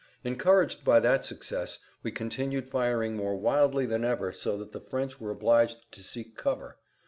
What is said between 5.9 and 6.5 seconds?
to seek